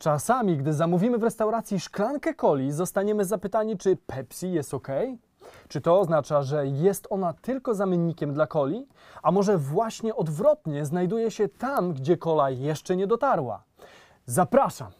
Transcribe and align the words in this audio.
Czasami, 0.00 0.56
gdy 0.56 0.72
zamówimy 0.72 1.18
w 1.18 1.22
restauracji 1.22 1.80
szklankę 1.80 2.34
coli, 2.34 2.72
zostaniemy 2.72 3.24
zapytani, 3.24 3.78
czy 3.78 3.96
Pepsi 3.96 4.52
jest 4.52 4.74
ok? 4.74 4.88
Czy 5.68 5.80
to 5.80 6.00
oznacza, 6.00 6.42
że 6.42 6.66
jest 6.66 7.06
ona 7.10 7.32
tylko 7.32 7.74
zamiennikiem 7.74 8.34
dla 8.34 8.46
coli? 8.46 8.88
A 9.22 9.30
może 9.30 9.58
właśnie 9.58 10.14
odwrotnie 10.14 10.84
znajduje 10.84 11.30
się 11.30 11.48
tam, 11.48 11.92
gdzie 11.92 12.16
kola 12.16 12.50
jeszcze 12.50 12.96
nie 12.96 13.06
dotarła? 13.06 13.62
Zapraszam! 14.26 14.99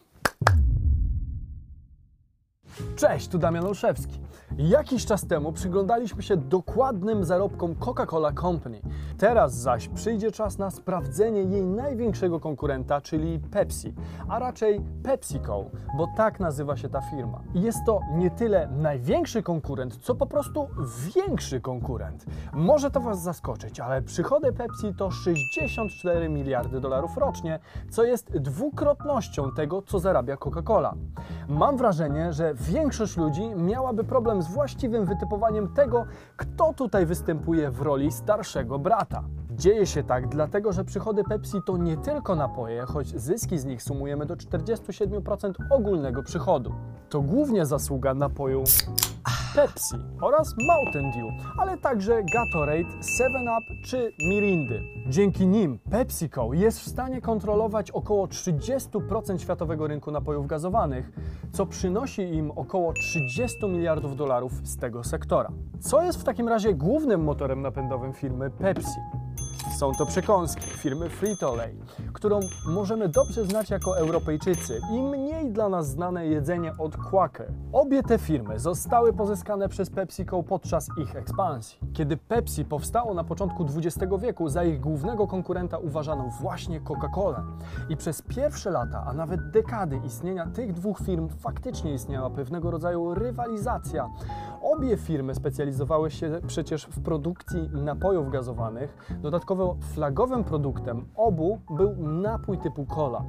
Cześć, 2.95 3.27
tu 3.27 3.37
Damian 3.37 3.65
Olszewski. 3.65 4.19
Jakiś 4.57 5.05
czas 5.05 5.27
temu 5.27 5.51
przyglądaliśmy 5.51 6.23
się 6.23 6.37
dokładnym 6.37 7.25
zarobkom 7.25 7.75
Coca-Cola 7.75 8.41
Company. 8.41 8.81
Teraz 9.17 9.53
zaś 9.53 9.87
przyjdzie 9.87 10.31
czas 10.31 10.57
na 10.57 10.71
sprawdzenie 10.71 11.43
jej 11.43 11.65
największego 11.65 12.39
konkurenta, 12.39 13.01
czyli 13.01 13.39
Pepsi, 13.39 13.93
a 14.29 14.39
raczej 14.39 14.81
PepsiCo, 15.03 15.65
bo 15.97 16.07
tak 16.17 16.39
nazywa 16.39 16.77
się 16.77 16.89
ta 16.89 17.01
firma. 17.01 17.41
Jest 17.53 17.77
to 17.85 17.99
nie 18.15 18.31
tyle 18.31 18.67
największy 18.67 19.43
konkurent, 19.43 19.97
co 19.97 20.15
po 20.15 20.25
prostu 20.25 20.67
większy 21.15 21.61
konkurent. 21.61 22.25
Może 22.53 22.91
to 22.91 22.99
Was 22.99 23.21
zaskoczyć, 23.21 23.79
ale 23.79 24.01
przychody 24.01 24.53
Pepsi 24.53 24.93
to 24.97 25.11
64 25.11 26.29
miliardy 26.29 26.79
dolarów 26.79 27.17
rocznie, 27.17 27.59
co 27.89 28.03
jest 28.03 28.37
dwukrotnością 28.37 29.51
tego, 29.51 29.81
co 29.81 29.99
zarabia 29.99 30.35
Coca-Cola. 30.35 30.93
Mam 31.47 31.77
wrażenie, 31.77 32.33
że 32.33 32.53
większość 32.71 33.17
ludzi 33.17 33.55
miałaby 33.55 34.03
problem 34.03 34.41
z 34.41 34.47
właściwym 34.47 35.05
wytypowaniem 35.05 35.73
tego, 35.73 36.05
kto 36.37 36.73
tutaj 36.73 37.05
występuje 37.05 37.71
w 37.71 37.81
roli 37.81 38.11
starszego 38.11 38.79
brata. 38.79 39.23
Dzieje 39.51 39.85
się 39.85 40.03
tak 40.03 40.27
dlatego, 40.27 40.71
że 40.71 40.85
przychody 40.85 41.23
Pepsi 41.23 41.57
to 41.65 41.77
nie 41.77 41.97
tylko 41.97 42.35
napoje, 42.35 42.81
choć 42.81 43.07
zyski 43.07 43.59
z 43.59 43.65
nich 43.65 43.83
sumujemy 43.83 44.25
do 44.25 44.35
47% 44.35 45.53
ogólnego 45.69 46.23
przychodu. 46.23 46.73
To 47.09 47.21
głównie 47.21 47.65
zasługa 47.65 48.13
napoju 48.13 48.63
Pepsi 49.55 49.95
oraz 50.21 50.55
Mountain 50.67 51.11
Dew, 51.11 51.31
ale 51.57 51.77
także 51.77 52.23
Gatorade, 52.33 52.89
7up 53.19 53.61
czy 53.85 54.11
Mirindy. 54.29 54.83
Dzięki 55.07 55.47
nim 55.47 55.79
PepsiCo 55.89 56.53
jest 56.53 56.79
w 56.79 56.87
stanie 56.87 57.21
kontrolować 57.21 57.91
około 57.91 58.27
30% 58.27 59.37
światowego 59.37 59.87
rynku 59.87 60.11
napojów 60.11 60.47
gazowanych, 60.47 61.11
co 61.51 61.65
przynosi 61.65 62.21
im 62.21 62.51
około 62.51 62.93
30 62.93 63.67
miliardów 63.67 64.15
dolarów 64.15 64.51
z 64.63 64.77
tego 64.77 65.03
sektora. 65.03 65.51
Co 65.79 66.03
jest 66.03 66.21
w 66.21 66.23
takim 66.23 66.47
razie 66.47 66.73
głównym 66.73 67.23
motorem 67.23 67.61
napędowym 67.61 68.13
firmy 68.13 68.49
Pepsi? 68.49 68.99
Są 69.81 69.91
to 69.91 70.05
przekąski 70.05 70.61
firmy 70.61 71.09
Frito-Lay, 71.09 71.75
którą 72.13 72.39
możemy 72.67 73.09
dobrze 73.09 73.45
znać 73.45 73.69
jako 73.69 73.97
Europejczycy 73.97 74.81
i 74.91 75.01
mniej 75.01 75.51
dla 75.51 75.69
nas 75.69 75.89
znane 75.89 76.27
jedzenie 76.27 76.73
od 76.77 76.97
Quaker. 76.97 77.51
Obie 77.73 78.03
te 78.03 78.17
firmy 78.17 78.59
zostały 78.59 79.13
pozyskane 79.13 79.69
przez 79.69 79.89
PepsiCo 79.89 80.43
podczas 80.43 80.87
ich 80.97 81.15
ekspansji. 81.15 81.79
Kiedy 81.93 82.17
Pepsi 82.17 82.65
powstało 82.65 83.13
na 83.13 83.23
początku 83.23 83.65
XX 83.65 84.13
wieku, 84.19 84.49
za 84.49 84.63
ich 84.63 84.79
głównego 84.79 85.27
konkurenta 85.27 85.77
uważano 85.77 86.29
właśnie 86.41 86.81
Coca-Colę. 86.81 87.43
I 87.89 87.97
przez 87.97 88.21
pierwsze 88.21 88.71
lata, 88.71 89.03
a 89.07 89.13
nawet 89.13 89.51
dekady 89.51 89.99
istnienia 90.05 90.47
tych 90.47 90.73
dwóch 90.73 90.99
firm 90.99 91.29
faktycznie 91.29 91.93
istniała 91.93 92.29
pewnego 92.29 92.71
rodzaju 92.71 93.13
rywalizacja. 93.13 94.09
Obie 94.61 94.97
firmy 94.97 95.35
specjalizowały 95.35 96.11
się 96.11 96.39
przecież 96.47 96.85
w 96.85 97.03
produkcji 97.03 97.69
napojów 97.73 98.31
gazowanych. 98.31 99.17
Dodatkowo 99.21 99.70
flagowym 99.79 100.43
produktem 100.43 101.05
obu 101.15 101.59
był 101.69 101.95
napój 101.97 102.57
typu 102.57 102.85
cola. 102.85 103.23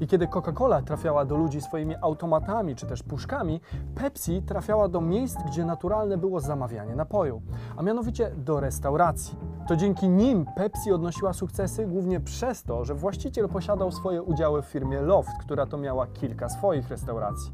I 0.00 0.06
kiedy 0.06 0.26
Coca-Cola 0.26 0.82
trafiała 0.82 1.24
do 1.24 1.36
ludzi 1.36 1.60
swoimi 1.60 1.94
automatami 2.00 2.76
czy 2.76 2.86
też 2.86 3.02
puszkami, 3.02 3.60
Pepsi 3.94 4.42
trafiała 4.42 4.88
do 4.88 5.00
miejsc, 5.00 5.36
gdzie 5.46 5.64
naturalne 5.64 6.18
było 6.18 6.40
zamawianie 6.40 6.96
napoju, 6.96 7.42
a 7.76 7.82
mianowicie 7.82 8.30
do 8.36 8.60
restauracji. 8.60 9.38
To 9.68 9.76
dzięki 9.76 10.08
nim 10.08 10.46
Pepsi 10.56 10.92
odnosiła 10.92 11.32
sukcesy 11.32 11.86
głównie 11.86 12.20
przez 12.20 12.62
to, 12.62 12.84
że 12.84 12.94
właściciel 12.94 13.48
posiadał 13.48 13.92
swoje 13.92 14.22
udziały 14.22 14.62
w 14.62 14.66
firmie 14.66 15.00
Loft, 15.00 15.30
która 15.40 15.66
to 15.66 15.78
miała 15.78 16.06
kilka 16.06 16.48
swoich 16.48 16.88
restauracji. 16.88 17.52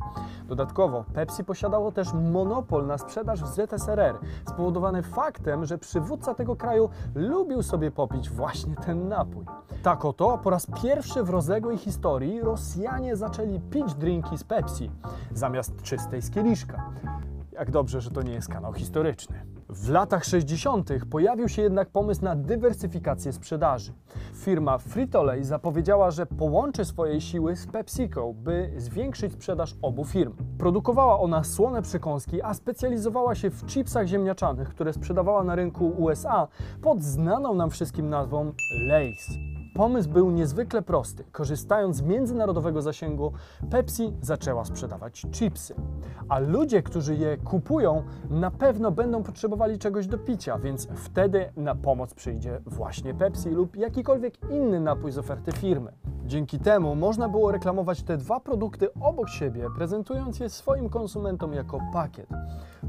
Dodatkowo 0.49 1.05
Pepsi 1.15 1.45
posiadało 1.45 1.93
też 1.93 2.13
monopol 2.13 2.87
na 2.87 2.99
sprzedaż 2.99 3.43
w 3.43 3.47
ZSRR, 3.47 4.19
spowodowany 4.49 5.03
faktem, 5.03 5.65
że 5.65 5.79
przywódca 5.79 6.35
tego 6.35 6.57
kraju 6.57 6.89
lubił 7.15 7.63
sobie 7.63 7.91
popić 7.91 8.31
właśnie 8.31 8.77
ten 8.77 9.09
napój. 9.09 9.45
Tak 9.83 10.05
oto 10.05 10.39
po 10.39 10.51
raz 10.51 10.67
pierwszy 10.83 11.23
w 11.23 11.31
rozległej 11.31 11.79
historii 11.79 12.41
Rosjanie 12.41 13.17
zaczęli 13.17 13.61
pić 13.61 13.95
drinki 13.95 14.39
z 14.39 14.45
Pepsi 14.45 14.91
zamiast 15.35 15.83
czystej 15.83 16.23
z 16.23 16.31
kieliszka. 16.31 16.91
Jak 17.53 17.71
dobrze, 17.71 18.01
że 18.01 18.11
to 18.11 18.23
nie 18.23 18.33
jest 18.33 18.49
kanał 18.49 18.73
historyczny. 18.73 19.62
W 19.75 19.89
latach 19.89 20.25
60. 20.25 20.91
pojawił 21.11 21.49
się 21.49 21.63
jednak 21.63 21.91
pomysł 21.91 22.25
na 22.25 22.37
dywersyfikację 22.37 23.33
sprzedaży. 23.33 23.93
Firma 24.35 24.79
Frito-Lay 24.79 25.45
zapowiedziała, 25.45 26.11
że 26.11 26.27
połączy 26.27 26.85
swoje 26.85 27.21
siły 27.21 27.57
z 27.57 27.67
PepsiCo, 27.67 28.33
by 28.33 28.73
zwiększyć 28.77 29.33
sprzedaż 29.33 29.75
obu 29.83 30.05
firm. 30.05 30.35
Produkowała 30.59 31.21
ona 31.21 31.45
słone 31.45 31.83
przekąski, 31.83 32.43
a 32.43 32.55
specjalizowała 32.55 33.35
się 33.35 33.51
w 33.51 33.67
chipsach 33.67 34.07
ziemniaczanych, 34.07 34.69
które 34.69 34.93
sprzedawała 34.93 35.45
na 35.45 35.55
rynku 35.55 35.89
USA 35.99 36.49
pod 36.83 37.03
znaną 37.03 37.55
nam 37.55 37.71
wszystkim 37.71 38.11
nazwą 38.11 38.53
Lay's. 38.89 39.52
Pomysł 39.75 40.09
był 40.11 40.31
niezwykle 40.31 40.83
prosty. 40.83 41.25
Korzystając 41.33 41.97
z 41.97 42.03
międzynarodowego 42.03 42.83
zasięgu, 42.83 43.33
Pepsi 43.71 44.13
zaczęła 44.21 44.65
sprzedawać 44.65 45.27
chipsy. 45.33 45.75
A 46.29 46.39
ludzie, 46.39 46.83
którzy 46.83 47.17
je 47.17 47.37
kupują, 47.37 48.03
na 48.31 48.51
pewno 48.51 48.91
będą 48.91 49.23
potrzebowali 49.23 49.79
czegoś 49.79 50.07
do 50.07 50.19
picia, 50.19 50.59
więc 50.59 50.89
wtedy 50.97 51.53
na 51.57 51.75
pomoc 51.75 52.15
przyjdzie 52.15 52.61
właśnie 52.67 53.15
Pepsi 53.15 53.49
lub 53.49 53.77
jakikolwiek 53.77 54.51
inny 54.51 54.81
napój 54.81 55.13
z 55.13 55.19
oferty 55.19 55.53
firmy. 55.53 55.93
Dzięki 56.27 56.59
temu 56.59 56.95
można 56.95 57.29
było 57.29 57.53
reklamować 57.53 58.03
te 58.03 58.17
dwa 58.17 58.41
produkty 58.41 58.89
obok 59.01 59.29
siebie, 59.29 59.67
prezentując 59.77 60.41
je 60.41 60.49
swoim 60.49 60.89
konsumentom 60.89 61.53
jako 61.53 61.79
pakiet. 61.93 62.29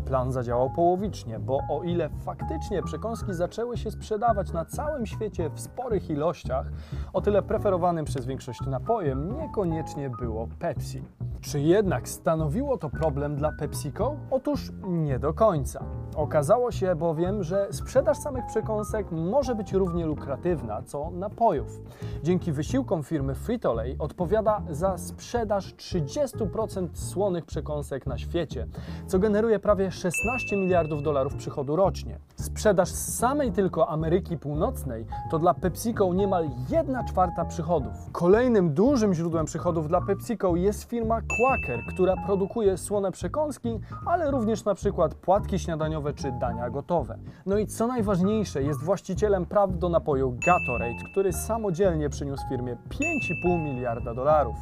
Plan 0.05 0.31
zadziałał 0.31 0.69
połowicznie, 0.69 1.39
bo 1.39 1.59
o 1.69 1.83
ile 1.83 2.09
faktycznie 2.09 2.83
przekąski 2.83 3.33
zaczęły 3.33 3.77
się 3.77 3.91
sprzedawać 3.91 4.51
na 4.51 4.65
całym 4.65 5.05
świecie 5.05 5.49
w 5.49 5.59
sporych 5.59 6.09
ilościach, 6.09 6.65
o 7.13 7.21
tyle 7.21 7.41
preferowanym 7.41 8.05
przez 8.05 8.25
większość 8.25 8.59
napojem 8.67 9.37
niekoniecznie 9.37 10.09
było 10.09 10.47
Pepsi. 10.59 11.03
Czy 11.41 11.59
jednak 11.59 12.09
stanowiło 12.09 12.77
to 12.77 12.89
problem 12.89 13.35
dla 13.35 13.51
PepsiCo? 13.51 14.15
Otóż 14.31 14.71
nie 14.83 15.19
do 15.19 15.33
końca. 15.33 15.85
Okazało 16.15 16.71
się 16.71 16.95
bowiem, 16.95 17.43
że 17.43 17.67
sprzedaż 17.71 18.17
samych 18.17 18.45
przekąsek 18.45 19.11
może 19.11 19.55
być 19.55 19.73
równie 19.73 20.05
lukratywna 20.05 20.81
co 20.81 21.11
napojów. 21.11 21.81
Dzięki 22.23 22.51
wysiłkom 22.51 23.03
firmy 23.03 23.33
Frito-Lay 23.33 23.95
odpowiada 23.99 24.61
za 24.69 24.97
sprzedaż 24.97 25.75
30% 25.75 26.87
słonych 26.93 27.45
przekąsek 27.45 28.05
na 28.05 28.17
świecie, 28.17 28.67
co 29.07 29.19
generuje 29.19 29.59
prawie 29.59 29.91
16 29.91 30.57
miliardów 30.57 31.03
dolarów 31.03 31.35
przychodu 31.35 31.75
rocznie. 31.75 32.19
Sprzedaż 32.35 32.89
z 32.89 33.17
samej 33.17 33.51
tylko 33.51 33.89
Ameryki 33.89 34.37
Północnej 34.37 35.05
to 35.31 35.39
dla 35.39 35.53
PepsiCo 35.53 36.13
niemal 36.13 36.49
1 36.69 37.07
czwarta 37.07 37.45
przychodów. 37.45 37.93
Kolejnym 38.11 38.73
dużym 38.73 39.13
źródłem 39.13 39.45
przychodów 39.45 39.87
dla 39.87 40.01
PepsiCo 40.01 40.55
jest 40.55 40.83
firma 40.83 41.21
Quaker, 41.21 41.79
która 41.93 42.13
produkuje 42.25 42.77
słone 42.77 43.11
przekąski, 43.11 43.79
ale 44.05 44.31
również 44.31 44.65
na 44.65 44.75
przykład 44.75 45.15
płatki 45.15 45.59
śniadaniowe 45.59 46.02
czy 46.13 46.31
dania 46.31 46.69
gotowe. 46.69 47.17
No 47.45 47.57
i 47.57 47.67
co 47.67 47.87
najważniejsze, 47.87 48.63
jest 48.63 48.83
właścicielem 48.83 49.45
praw 49.45 49.77
do 49.77 49.89
napoju 49.89 50.37
Gatorade, 50.45 51.11
który 51.11 51.33
samodzielnie 51.33 52.09
przyniósł 52.09 52.43
firmie 52.49 52.77
5,5 52.89 53.63
miliarda 53.63 54.13
dolarów. 54.13 54.55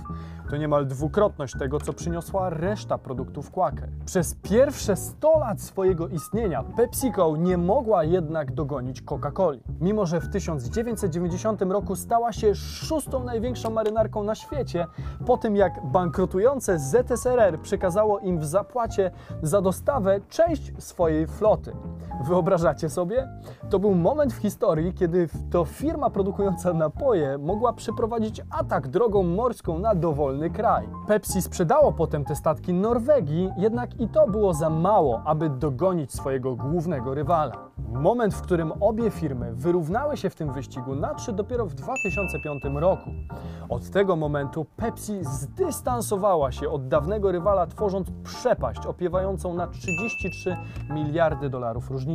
To 0.49 0.57
niemal 0.57 0.87
dwukrotność 0.87 1.57
tego, 1.59 1.79
co 1.79 1.93
przyniosła 1.93 2.49
reszta 2.49 2.97
produktów 2.97 3.51
Quaker. 3.51 3.89
Przez 4.05 4.35
pierwsze 4.35 4.95
100 4.95 5.39
lat 5.39 5.61
swojego 5.61 6.07
istnienia 6.07 6.63
PepsiCo 6.63 7.37
nie 7.37 7.57
mogła 7.57 8.03
jednak 8.03 8.53
dogonić 8.53 9.01
Coca-Coli. 9.01 9.59
Mimo, 9.81 10.05
że 10.05 10.21
w 10.21 10.29
1990 10.29 11.61
roku 11.61 11.95
stała 11.95 12.31
się 12.31 12.55
szóstą 12.55 13.23
największą 13.23 13.69
marynarką 13.69 14.23
na 14.23 14.35
świecie, 14.35 14.87
po 15.25 15.37
tym 15.37 15.55
jak 15.55 15.85
bankrutujące 15.85 16.79
ZSRR 16.79 17.59
przekazało 17.59 18.19
im 18.19 18.39
w 18.39 18.45
zapłacie 18.45 19.11
za 19.41 19.61
dostawę 19.61 20.19
część 20.29 20.71
swojej 20.83 21.27
flotte 21.31 21.73
Wyobrażacie 22.23 22.89
sobie? 22.89 23.27
To 23.69 23.79
był 23.79 23.95
moment 23.95 24.33
w 24.33 24.37
historii, 24.37 24.93
kiedy 24.93 25.29
to 25.51 25.65
firma 25.65 26.09
produkująca 26.09 26.73
napoje 26.73 27.37
mogła 27.37 27.73
przeprowadzić 27.73 28.41
atak 28.49 28.87
drogą 28.87 29.23
morską 29.23 29.79
na 29.79 29.95
dowolny 29.95 30.49
kraj. 30.49 30.89
Pepsi 31.07 31.41
sprzedało 31.41 31.91
potem 31.91 32.25
te 32.25 32.35
statki 32.35 32.73
Norwegii, 32.73 33.49
jednak 33.57 33.99
i 33.99 34.07
to 34.07 34.27
było 34.27 34.53
za 34.53 34.69
mało, 34.69 35.21
aby 35.25 35.49
dogonić 35.49 36.13
swojego 36.13 36.55
głównego 36.55 37.13
rywala. 37.13 37.71
Moment, 37.93 38.33
w 38.33 38.41
którym 38.41 38.73
obie 38.79 39.11
firmy 39.11 39.53
wyrównały 39.53 40.17
się 40.17 40.29
w 40.29 40.35
tym 40.35 40.53
wyścigu, 40.53 40.95
nadszedł 40.95 41.37
dopiero 41.37 41.65
w 41.65 41.73
2005 41.73 42.63
roku. 42.75 43.09
Od 43.69 43.89
tego 43.89 44.15
momentu 44.15 44.65
Pepsi 44.75 45.19
zdystansowała 45.21 46.51
się 46.51 46.69
od 46.69 46.87
dawnego 46.87 47.31
rywala, 47.31 47.67
tworząc 47.67 48.07
przepaść 48.23 48.85
opiewającą 48.85 49.53
na 49.53 49.67
33 49.67 50.57
miliardy 50.89 51.49
dolarów 51.49 51.91
różnicy. 51.91 52.10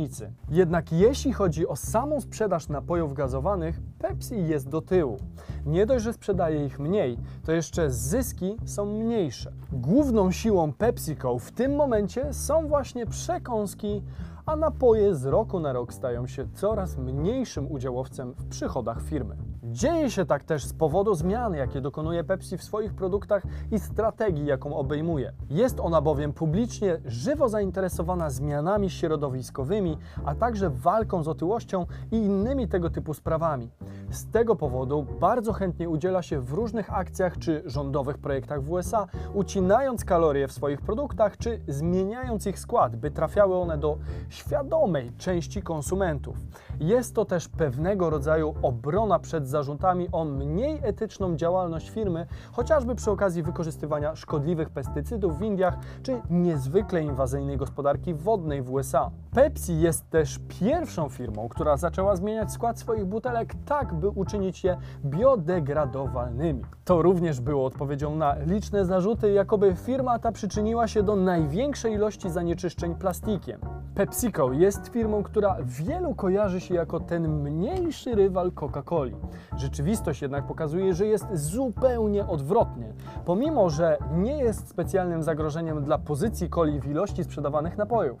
Jednak 0.49 0.91
jeśli 0.91 1.33
chodzi 1.33 1.67
o 1.67 1.75
samą 1.75 2.21
sprzedaż 2.21 2.67
napojów 2.67 3.13
gazowanych, 3.13 3.79
Pepsi 3.99 4.47
jest 4.47 4.69
do 4.69 4.81
tyłu. 4.81 5.17
Nie 5.65 5.85
dość, 5.85 6.03
że 6.03 6.13
sprzedaje 6.13 6.65
ich 6.65 6.79
mniej, 6.79 7.17
to 7.45 7.51
jeszcze 7.51 7.91
zyski 7.91 8.57
są 8.65 8.85
mniejsze. 8.85 9.51
Główną 9.71 10.31
siłą 10.31 10.73
PepsiCo 10.73 11.39
w 11.39 11.51
tym 11.51 11.75
momencie 11.75 12.33
są 12.33 12.67
właśnie 12.67 13.05
przekąski, 13.05 14.03
a 14.45 14.55
napoje 14.55 15.15
z 15.15 15.25
roku 15.25 15.59
na 15.59 15.73
rok 15.73 15.93
stają 15.93 16.27
się 16.27 16.47
coraz 16.53 16.97
mniejszym 16.97 17.71
udziałowcem 17.71 18.33
w 18.33 18.47
przychodach 18.49 19.01
firmy. 19.01 19.46
Dzieje 19.63 20.11
się 20.11 20.25
tak 20.25 20.43
też 20.43 20.65
z 20.65 20.73
powodu 20.73 21.15
zmian, 21.15 21.53
jakie 21.53 21.81
dokonuje 21.81 22.23
Pepsi 22.23 22.57
w 22.57 22.63
swoich 22.63 22.93
produktach 22.93 23.43
i 23.71 23.79
strategii, 23.79 24.45
jaką 24.45 24.75
obejmuje. 24.75 25.33
Jest 25.49 25.79
ona 25.79 26.01
bowiem 26.01 26.33
publicznie 26.33 26.97
żywo 27.05 27.49
zainteresowana 27.49 28.29
zmianami 28.29 28.89
środowiskowymi, 28.89 29.97
a 30.25 30.35
także 30.35 30.69
walką 30.69 31.23
z 31.23 31.27
otyłością 31.27 31.85
i 32.11 32.15
innymi 32.15 32.67
tego 32.67 32.89
typu 32.89 33.13
sprawami. 33.13 33.69
Z 34.09 34.31
tego 34.31 34.55
powodu 34.55 35.05
bardzo 35.19 35.53
chętnie 35.53 35.89
udziela 35.89 36.21
się 36.21 36.39
w 36.39 36.53
różnych 36.53 36.93
akcjach 36.93 37.37
czy 37.37 37.63
rządowych 37.65 38.17
projektach 38.17 38.63
w 38.63 38.71
USA, 38.71 39.07
ucinając 39.33 40.05
kalorie 40.05 40.47
w 40.47 40.51
swoich 40.51 40.81
produktach 40.81 41.37
czy 41.37 41.61
zmieniając 41.67 42.45
ich 42.47 42.59
skład, 42.59 42.95
by 42.95 43.11
trafiały 43.11 43.55
one 43.55 43.77
do 43.77 43.97
świadomej 44.29 45.11
części 45.17 45.61
konsumentów. 45.61 46.37
Jest 46.79 47.15
to 47.15 47.25
też 47.25 47.47
pewnego 47.47 48.09
rodzaju 48.09 48.55
obrona 48.61 49.19
przed 49.19 49.46
zarzutami 49.47 50.07
o 50.11 50.25
mniej 50.25 50.79
etyczną 50.83 51.35
działalność 51.35 51.89
firmy, 51.89 52.25
chociażby 52.51 52.95
przy 52.95 53.11
okazji 53.11 53.43
wykorzystywania 53.43 54.15
szkodliwych 54.15 54.69
pestycydów 54.69 55.39
w 55.39 55.41
Indiach 55.41 55.77
czy 56.03 56.21
niezwykle 56.29 57.03
inwazyjnej 57.03 57.57
gospodarki 57.57 58.13
wodnej 58.13 58.61
w 58.61 58.71
USA. 58.71 59.11
Pepsi 59.31 59.79
jest 59.79 60.09
też 60.09 60.39
pierwszą 60.59 61.09
firmą, 61.09 61.49
która 61.49 61.77
zaczęła 61.77 62.15
zmieniać 62.15 62.51
skład 62.51 62.79
swoich 62.79 63.05
butelek 63.05 63.53
tak, 63.65 63.93
by 63.93 64.09
uczynić 64.09 64.63
je 64.63 64.77
biodegradowalnymi. 65.05 66.61
To 66.85 67.01
również 67.01 67.41
było 67.41 67.65
odpowiedzią 67.65 68.15
na 68.15 68.35
liczne 68.45 68.85
zarzuty, 68.85 69.31
jakoby 69.31 69.75
firma 69.75 70.19
ta 70.19 70.31
przyczyniła 70.31 70.87
się 70.87 71.03
do 71.03 71.15
największej 71.15 71.93
ilości 71.93 72.29
zanieczyszczeń 72.29 72.95
plastikiem. 72.95 73.59
PepsiCo 73.97 74.51
jest 74.51 74.87
firmą, 74.87 75.23
która 75.23 75.57
wielu 75.63 76.15
kojarzy 76.15 76.61
się 76.61 76.75
jako 76.75 76.99
ten 76.99 77.41
mniejszy 77.41 78.15
rywal 78.15 78.51
Coca-Coli. 78.51 79.15
Rzeczywistość 79.55 80.21
jednak 80.21 80.47
pokazuje, 80.47 80.93
że 80.93 81.05
jest 81.05 81.25
zupełnie 81.33 82.27
odwrotnie. 82.27 82.93
Pomimo, 83.25 83.69
że 83.69 83.97
nie 84.11 84.37
jest 84.37 84.67
specjalnym 84.67 85.23
zagrożeniem 85.23 85.83
dla 85.83 85.97
pozycji 85.97 86.49
coli 86.49 86.79
w 86.79 86.87
ilości 86.87 87.23
sprzedawanych 87.23 87.77
napojów. 87.77 88.19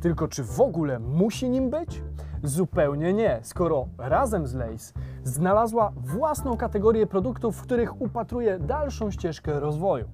Tylko 0.00 0.28
czy 0.28 0.44
w 0.44 0.60
ogóle 0.60 0.98
musi 0.98 1.50
nim 1.50 1.70
być? 1.70 2.02
Zupełnie 2.42 3.12
nie, 3.12 3.40
skoro 3.42 3.86
razem 3.98 4.46
z 4.46 4.54
Lays 4.54 4.94
znalazła 5.24 5.92
własną 5.96 6.56
kategorię 6.56 7.06
produktów, 7.06 7.56
w 7.56 7.62
których 7.62 8.00
upatruje 8.00 8.58
dalszą 8.58 9.10
ścieżkę 9.10 9.60
rozwoju. 9.60 10.08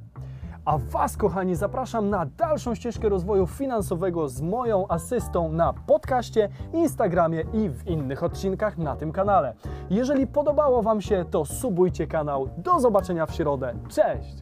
A 0.69 0.79
Was, 0.79 1.17
kochani, 1.17 1.57
zapraszam 1.57 2.11
na 2.11 2.27
dalszą 2.27 2.75
ścieżkę 2.75 3.09
rozwoju 3.09 3.47
finansowego 3.47 4.29
z 4.29 4.41
moją 4.41 4.89
asystą 4.89 5.53
na 5.53 5.73
podcaście, 5.73 6.49
Instagramie 6.73 7.41
i 7.53 7.69
w 7.69 7.87
innych 7.87 8.23
odcinkach 8.23 8.79
na 8.79 8.97
tym 8.97 9.13
kanale. 9.13 9.55
Jeżeli 9.91 10.27
podobało 10.27 10.83
Wam 10.83 11.01
się, 11.01 11.25
to 11.31 11.45
subujcie 11.45 12.07
kanał. 12.07 12.49
Do 12.57 12.81
zobaczenia 12.81 13.27
w 13.27 13.35
środę. 13.35 13.75
Cześć! 13.89 14.37